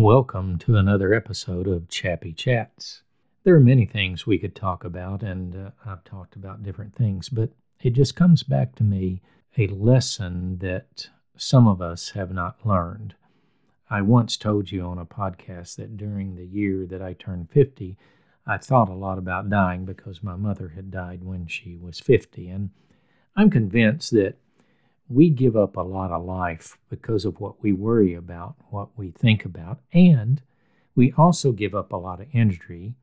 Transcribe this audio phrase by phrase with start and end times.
[0.00, 3.02] Welcome to another episode of Chappy Chats.
[3.44, 7.28] There are many things we could talk about, and uh, I've talked about different things,
[7.28, 7.50] but
[7.82, 9.20] it just comes back to me
[9.58, 13.14] a lesson that some of us have not learned.
[13.90, 17.98] I once told you on a podcast that during the year that I turned 50,
[18.46, 22.48] I thought a lot about dying because my mother had died when she was 50.
[22.48, 22.70] And
[23.36, 24.38] I'm convinced that
[25.10, 29.10] we give up a lot of life because of what we worry about, what we
[29.10, 30.40] think about, and
[30.94, 32.94] we also give up a lot of energy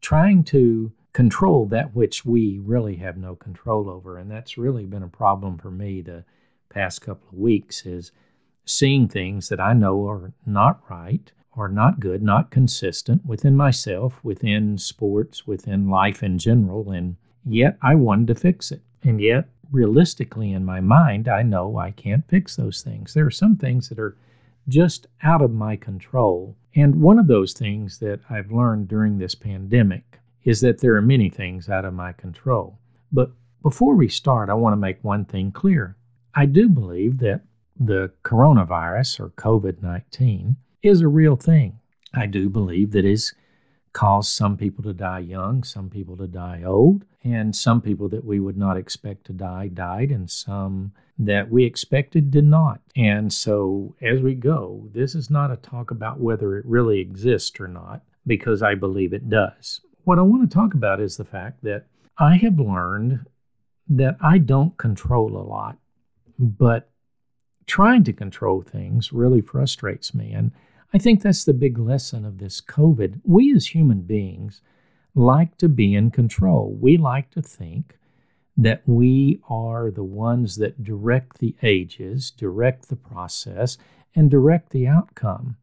[0.00, 4.18] trying to control that which we really have no control over.
[4.18, 6.24] And that's really been a problem for me the
[6.70, 8.12] past couple of weeks is
[8.64, 14.18] seeing things that I know are not right or not good, not consistent within myself,
[14.22, 18.80] within sports, within life in general, and yet I wanted to fix it.
[19.04, 23.14] And yet realistically in my mind, I know I can't fix those things.
[23.14, 24.16] There are some things that are
[24.68, 26.56] just out of my control.
[26.76, 31.02] And one of those things that I've learned during this pandemic is that there are
[31.02, 32.78] many things out of my control.
[33.10, 33.32] But
[33.62, 35.96] before we start, I want to make one thing clear.
[36.34, 37.42] I do believe that
[37.78, 41.78] the coronavirus or COVID 19 is a real thing.
[42.14, 43.32] I do believe that it's
[43.92, 48.24] caused some people to die young, some people to die old, and some people that
[48.24, 52.80] we would not expect to die died, and some that we expected did not.
[52.96, 57.60] And so, as we go, this is not a talk about whether it really exists
[57.60, 59.80] or not, because I believe it does.
[60.04, 61.86] What I want to talk about is the fact that
[62.18, 63.26] I have learned
[63.88, 65.78] that I don't control a lot,
[66.38, 66.90] but
[67.66, 70.32] trying to control things really frustrates me.
[70.32, 70.50] And
[70.92, 73.20] I think that's the big lesson of this COVID.
[73.24, 74.60] We as human beings
[75.14, 76.76] like to be in control.
[76.80, 77.98] We like to think
[78.56, 83.78] that we are the ones that direct the ages, direct the process,
[84.14, 85.56] and direct the outcome.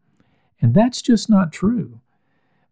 [0.62, 2.02] And that's just not true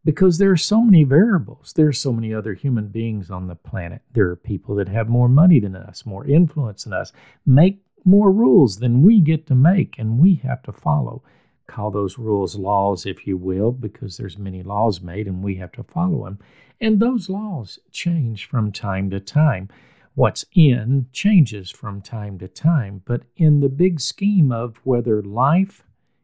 [0.03, 1.73] because there are so many variables.
[1.73, 4.01] There are so many other human beings on the planet.
[4.13, 7.11] There are people that have more money than us, more influence than us,
[7.45, 11.23] make more rules than we get to make, and we have to follow
[11.67, 15.71] call those rules laws, if you will, because there's many laws made and we have
[15.73, 16.39] to follow them.
[16.79, 19.69] And those laws change from time to time.
[20.15, 25.83] What's in changes from time to time, but in the big scheme of whether life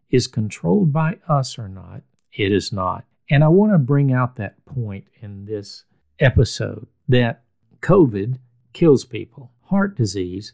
[0.09, 3.05] is controlled by us or not, it is not.
[3.29, 5.85] And I want to bring out that point in this
[6.19, 7.43] episode that
[7.81, 8.39] COVID
[8.73, 10.53] kills people, heart disease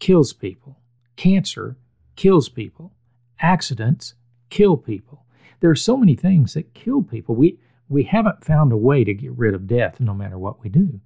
[0.00, 0.80] kills people,
[1.16, 1.76] cancer
[2.16, 2.92] kills people,
[3.40, 4.14] accidents
[4.50, 5.24] kill people.
[5.60, 7.34] There are so many things that kill people.
[7.34, 10.68] We we haven't found a way to get rid of death no matter what we
[10.68, 11.00] do.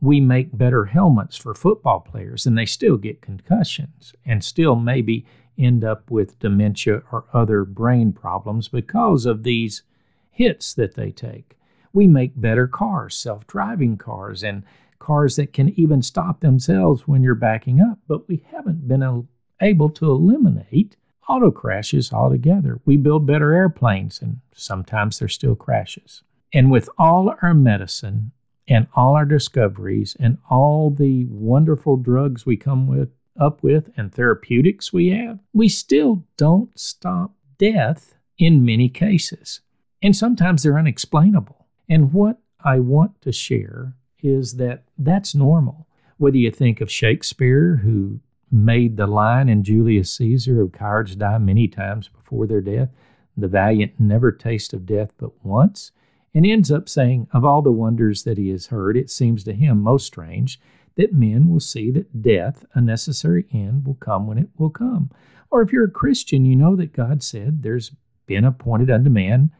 [0.00, 5.26] We make better helmets for football players and they still get concussions and still maybe
[5.58, 9.82] end up with dementia or other brain problems because of these
[10.30, 11.56] hits that they take.
[11.92, 14.62] We make better cars, self driving cars, and
[14.98, 19.28] cars that can even stop themselves when you're backing up, but we haven't been
[19.60, 20.96] able to eliminate
[21.28, 22.80] auto crashes altogether.
[22.84, 26.22] We build better airplanes, and sometimes there's still crashes.
[26.52, 28.32] And with all our medicine
[28.68, 33.10] and all our discoveries and all the wonderful drugs we come with
[33.40, 39.60] up with and therapeutics we have, we still don't stop death in many cases.
[40.02, 41.66] And sometimes they're unexplainable.
[41.88, 45.86] And what I want to share is that that's normal.
[46.18, 48.20] Whether you think of Shakespeare, who
[48.52, 52.90] made the line in Julius Caesar of cowards die many times before their death.
[53.36, 55.90] The valiant never taste of death but once,
[56.34, 59.54] and ends up saying, Of all the wonders that he has heard, it seems to
[59.54, 60.60] him most strange
[60.96, 65.10] that men will see that death, a necessary end, will come when it will come.
[65.50, 67.92] Or if you're a Christian, you know that God said there's
[68.26, 69.50] been appointed unto man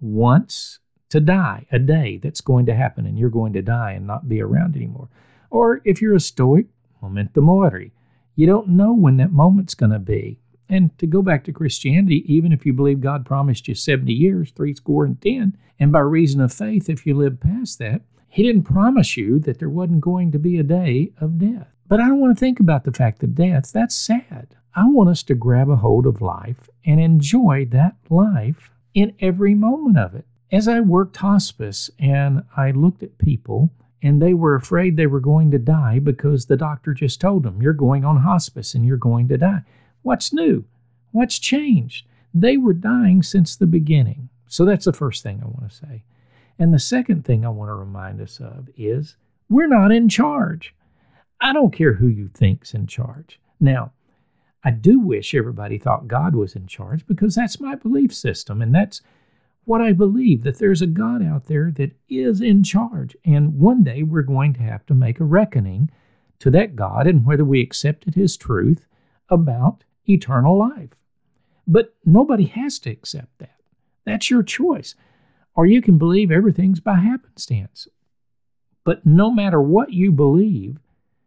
[0.00, 0.78] once
[1.10, 4.28] to die, a day that's going to happen, and you're going to die and not
[4.28, 5.08] be around anymore.
[5.50, 6.66] Or if you're a Stoic,
[7.02, 7.92] memento mori,
[8.40, 10.38] you don't know when that moment's going to be.
[10.66, 14.50] And to go back to Christianity, even if you believe God promised you 70 years,
[14.50, 18.00] three score and ten, and by reason of faith, if you live past that,
[18.30, 21.68] He didn't promise you that there wasn't going to be a day of death.
[21.86, 24.56] But I don't want to think about the fact of death, that's sad.
[24.74, 29.54] I want us to grab a hold of life and enjoy that life in every
[29.54, 30.24] moment of it.
[30.50, 33.68] As I worked hospice and I looked at people
[34.02, 37.60] and they were afraid they were going to die because the doctor just told them,
[37.60, 39.62] You're going on hospice and you're going to die.
[40.02, 40.64] What's new?
[41.12, 42.06] What's changed?
[42.32, 44.28] They were dying since the beginning.
[44.46, 46.04] So that's the first thing I want to say.
[46.58, 49.16] And the second thing I want to remind us of is
[49.48, 50.74] we're not in charge.
[51.40, 53.40] I don't care who you think's in charge.
[53.58, 53.92] Now,
[54.62, 58.60] I do wish everybody thought God was in charge because that's my belief system.
[58.60, 59.00] And that's
[59.64, 63.16] what I believe that there's a God out there that is in charge.
[63.24, 65.90] And one day we're going to have to make a reckoning
[66.40, 68.86] to that God and whether we accepted his truth
[69.28, 70.94] about eternal life.
[71.66, 73.60] But nobody has to accept that.
[74.04, 74.94] That's your choice.
[75.54, 77.86] Or you can believe everything's by happenstance.
[78.82, 80.78] But no matter what you believe,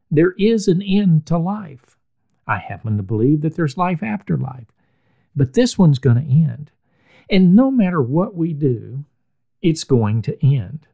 [0.09, 1.97] there is an end to life.
[2.47, 4.68] I happen to believe that there's life after life.
[5.36, 6.71] But this one's going to end.
[7.30, 9.06] And no matter what we do,
[9.62, 10.88] it's going to end.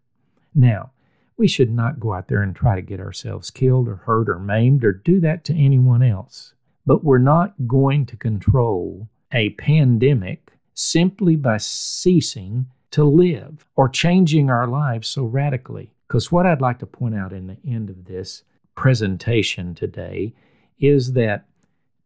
[0.53, 0.91] Now,
[1.37, 4.39] we should not go out there and try to get ourselves killed or hurt or
[4.39, 6.53] maimed or do that to anyone else.
[6.85, 14.49] But we're not going to control a pandemic simply by ceasing to live or changing
[14.49, 15.93] our lives so radically.
[16.07, 18.43] Because what I'd like to point out in the end of this
[18.75, 20.33] presentation today
[20.79, 21.45] is that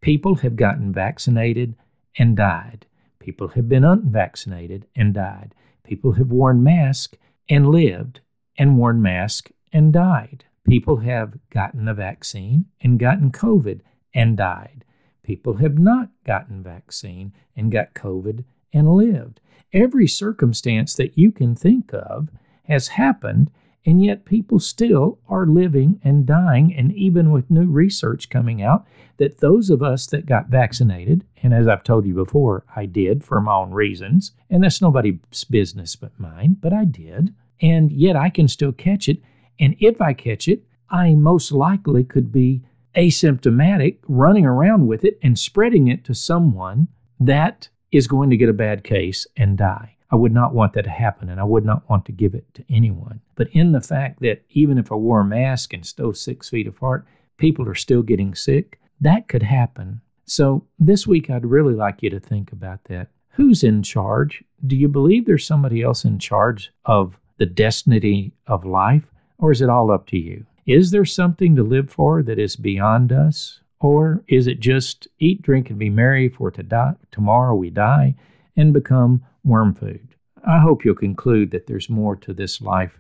[0.02, 1.76] people have gotten vaccinated
[2.18, 2.86] and died.
[3.24, 5.56] People have been unvaccinated and died.
[5.86, 7.18] People have worn masks
[7.48, 8.20] and lived
[8.58, 10.44] and worn masks and died.
[10.68, 13.80] People have gotten the vaccine and gotten COVID
[14.14, 14.84] and died.
[15.24, 18.44] People have not gotten vaccine and got COVID
[18.74, 19.40] and lived.
[19.72, 22.28] Every circumstance that you can think of
[22.66, 23.52] has happened,
[23.86, 26.74] and yet people still are living and dying.
[26.74, 28.86] And even with new research coming out,
[29.18, 33.24] that those of us that got vaccinated, and as I've told you before, I did
[33.24, 38.16] for my own reasons, and that's nobody's business but mine, but I did, and yet
[38.16, 39.22] I can still catch it.
[39.60, 42.64] And if I catch it, I most likely could be
[42.96, 46.88] asymptomatic, running around with it and spreading it to someone
[47.20, 49.96] that is going to get a bad case and die.
[50.14, 52.46] I would not want that to happen, and I would not want to give it
[52.54, 53.20] to anyone.
[53.34, 56.68] But in the fact that even if I wore a mask and stood six feet
[56.68, 57.08] apart,
[57.38, 60.02] people are still getting sick, that could happen.
[60.26, 63.08] So this week, I'd really like you to think about that.
[63.30, 64.44] Who's in charge?
[64.68, 69.64] Do you believe there's somebody else in charge of the destiny of life, or is
[69.64, 70.46] it all up to you?
[70.68, 73.62] Is there something to live for that is beyond us?
[73.80, 78.14] Or is it just eat, drink, and be merry, for to die, tomorrow we die
[78.56, 80.16] and become worm food?
[80.46, 83.00] I hope you'll conclude that there's more to this life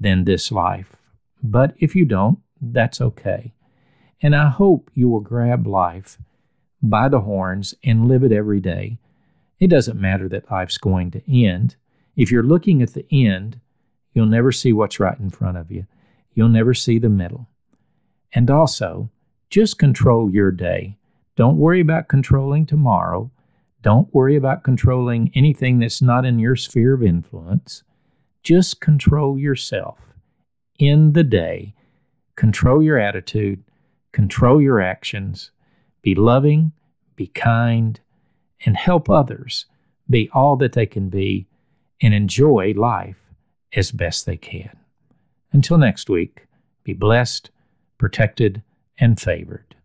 [0.00, 0.96] than this life.
[1.42, 3.52] But if you don't, that's okay.
[4.22, 6.18] And I hope you will grab life
[6.82, 8.98] by the horns and live it every day.
[9.60, 11.76] It doesn't matter that life's going to end.
[12.16, 13.60] If you're looking at the end,
[14.12, 15.86] you'll never see what's right in front of you
[16.34, 17.48] you'll never see the middle.
[18.32, 19.10] And also,
[19.48, 20.98] just control your day.
[21.36, 23.30] Don't worry about controlling tomorrow.
[23.84, 27.82] Don't worry about controlling anything that's not in your sphere of influence.
[28.42, 29.98] Just control yourself
[30.78, 31.74] in the day.
[32.34, 33.62] Control your attitude,
[34.10, 35.50] control your actions.
[36.00, 36.72] Be loving,
[37.14, 38.00] be kind,
[38.64, 39.66] and help others
[40.08, 41.46] be all that they can be
[42.00, 43.20] and enjoy life
[43.74, 44.74] as best they can.
[45.52, 46.46] Until next week,
[46.84, 47.50] be blessed,
[47.98, 48.62] protected,
[48.98, 49.76] and favored.